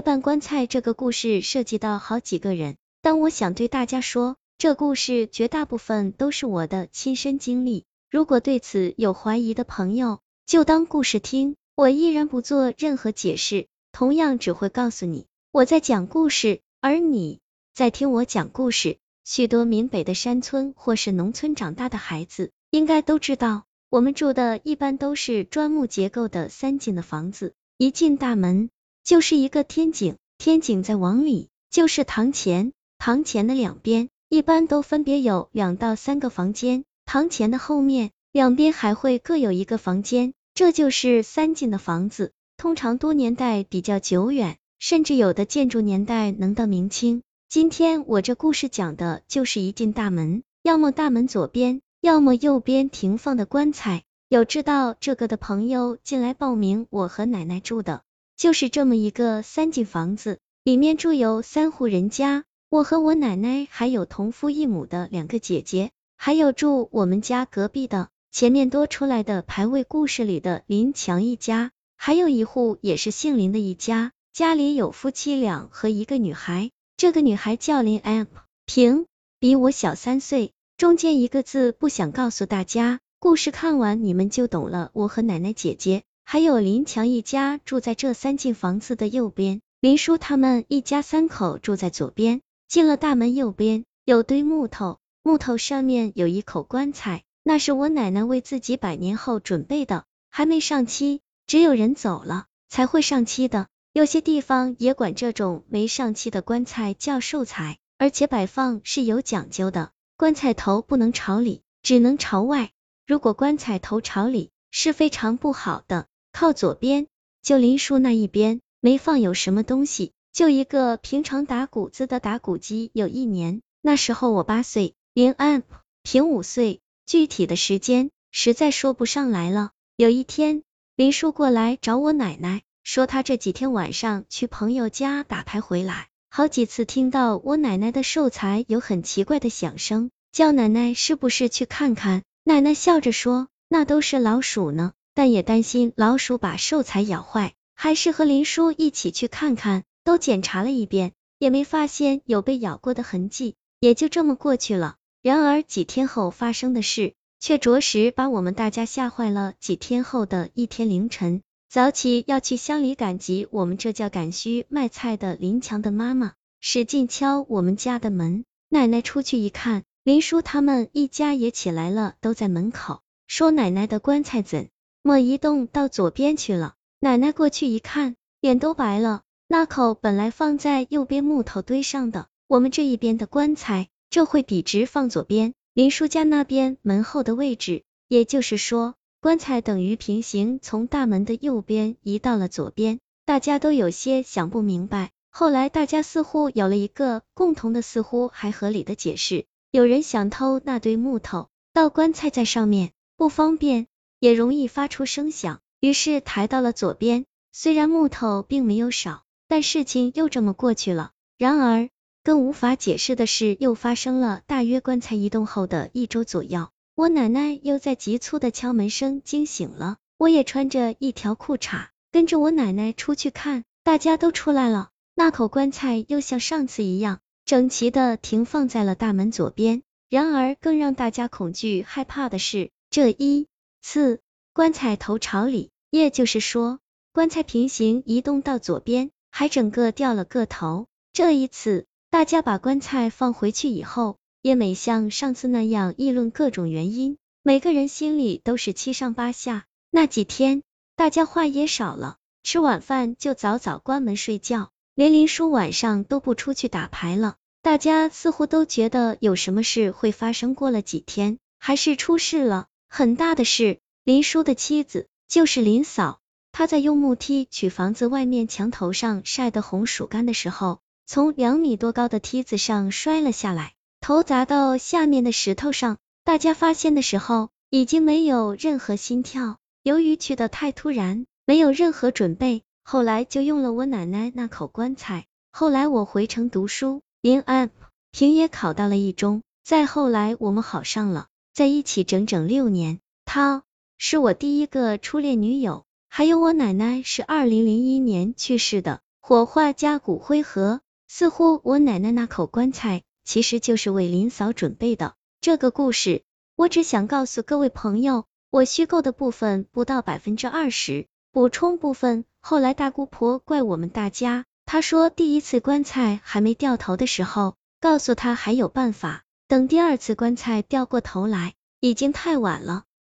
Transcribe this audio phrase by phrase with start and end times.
[0.00, 7.84] 办棺材这个故事涉及到好几个人，但我想对大家说，这故事绝大部分都是我的亲身经历。
[8.10, 17.40] 如果对此有怀疑的朋友，就当故事听，我依然不做任何解释，同样只会告诉你我在讲故事，而你
[17.74, 18.98] 在听我讲故事。
[19.24, 28.70] 许多闽北的山村或是农村长大的孩子，应该都知道，我们住的一般都是砖木结构的三进的房子，一进大门
[29.10, 36.84] 就是一个天井，天井再往里就是堂前，堂前的两边一般都分别有两到三个房间。
[37.06, 42.30] 堂前的后面两边还会各有一个房间，这就是三进的房子。
[42.56, 47.22] 通常多年代比较久远，甚至有的建筑年代能到明清。
[47.48, 54.04] 今天我这故事讲的就是一进大门，要么大门左边，要么右边停放的棺材。
[54.28, 58.04] 有知道这个的朋友进来报名，我和奶奶住的
[58.40, 65.90] 就是这么一个三进房子，里面住有三户人家，我和我奶奶还有同父异母的两个姐姐。
[66.16, 78.26] 还有住我们家隔壁的，前面多出来的排位故事里的林强一家，还有一户也是姓林的一家，家里有夫妻俩和一个女孩，这个女孩叫林安
[78.64, 79.04] 平，
[79.38, 80.52] 比我小三岁。
[80.78, 84.90] 中间一个字不想告诉大家，故事看完你们就懂了。
[84.94, 92.40] 我和奶奶、姐姐还有林强一家住在这三进房子的右边，林叔他们一家三口住在左边。
[92.68, 95.00] 进了大门，右边有堆木头。
[95.24, 103.66] 木头上面有一口棺材，那是我奶奶为自己百年后准备的，还没上漆，只有人走了才会上漆的。
[103.92, 112.70] 有些地方也管这种没上漆的棺材叫寿材，而且摆放是有讲究的，棺材头不能朝里，只能朝外。
[113.04, 116.06] 如果棺材头朝里是非常不好的。
[116.32, 117.06] 靠左边，
[117.42, 122.90] 就林叔那一边没放有什么东西，就一个平常打谷子的打谷机。
[122.94, 124.94] 有一年，那时候我八岁。
[125.12, 125.64] 林安
[126.04, 129.72] 平五岁，具体的时间实在说不上来了。
[129.96, 130.62] 有一天，
[130.94, 142.22] 林叔过来找我奶奶，说他这几天晚上去朋友家打牌回来，好几次听到我奶奶的寿材有很奇怪的响声，叫奶奶是不是去看看。
[142.44, 149.84] 奶奶笑着说，那都是老鼠呢，但也担心老鼠把寿材咬坏，还是和林叔一起去看看。
[150.02, 154.96] 都检查了一遍，也没发现有被咬过的痕迹，也就这么过去了。
[155.20, 159.52] 然而几天后发生的事，却着实把我们大家吓坏了。
[159.60, 168.46] 几天后的一天凌晨，早起要去乡里赶集，我们这叫赶墟卖菜的林强的妈妈使劲敲我们家的门。
[168.70, 174.70] 奶奶出去一看，林叔他们一家也起来了，都在门口，说奶奶的棺材怎
[175.02, 176.74] 么移动到左边去了？
[177.00, 179.22] 奶奶过去一看，脸都白了。
[179.48, 183.88] 那口本来放在右边木头堆上的，我们这一边的棺材。
[184.10, 192.98] 这会笔直放左边，林叔家那边门后的位置，也就是说，棺材等于平行从大门的右边移到了左边。
[193.24, 199.46] 大家都有些想不明白，后来大家似乎有了一个共同的、似乎还合理的解释。
[199.70, 203.86] 有人想偷那堆木头，倒棺材在上面，不方便，
[204.20, 207.24] 也容易发出声响，于是抬到了左边。
[207.50, 211.10] 虽然木头并没有少，但事情又这么过去了。
[211.36, 211.88] 然而。
[212.22, 214.42] 更无法解释的事又发生了。
[214.46, 219.96] 大约棺材移动后的一周左右，我奶奶又在急促的敲门声惊醒了。
[220.18, 223.64] 我也穿着一条裤衩，跟着我奶奶出去看。
[223.82, 229.82] 大家都出来了，那口棺材又像上次一样整齐的停放在了大门左边。
[230.10, 233.48] 然而，更让大家恐惧害怕的是，这一
[233.82, 234.20] 四
[234.52, 236.78] 棺材头朝里，也就是说，
[237.12, 240.86] 棺材平行移动到左边，还整个掉了个头。
[241.12, 241.86] 这一次。
[242.12, 249.64] 大家把棺材放回去以后，也没像上次那样议论各种原因，每个人心里都是七上八下。
[249.92, 250.64] 那几天，
[250.96, 257.36] 大家话也少了，吃晚饭就早早关门睡觉，连林叔晚上都不出去打牌了。
[257.62, 260.56] 大家似乎都觉得有什么事会发生。
[260.56, 263.78] 过了几天，还是出事了，很大的事。
[264.02, 266.18] 林叔的妻子就是林嫂，
[266.50, 270.80] 她在用木梯取房子外面墙头上晒的红薯干的时候。
[271.06, 275.98] 从两米多高的梯子上摔了下来，头砸到下面的石头上。
[276.24, 279.58] 大家发现的时候，已经没有任何心跳。
[279.82, 285.26] 由于去的太突然，没有任何准备，后来就用了我奶奶那口棺材。
[285.50, 287.70] 后来我回城读书，林安
[288.12, 289.42] 平也考到了一中。
[289.64, 291.26] 再后来，我们好上了，
[291.60, 293.00] 在一起整整六年。
[293.26, 293.64] 她
[293.98, 299.02] 是我第一个初恋女友，还有我奶奶是二零零一年去世的。
[299.20, 305.16] 火化加骨灰盒，似乎我奶奶那口棺材其实就是为林嫂准备的。
[305.42, 306.22] 这个故事，
[306.56, 312.24] 我只想告诉各位朋友，我虚构的部分不到百分之二十，补充部分。
[312.40, 322.84] 后来大姑婆怪我们大家，她说第一次棺材还没掉头的时候，告诉她还有办法，等第二次棺材掉过头来，已经太晚了。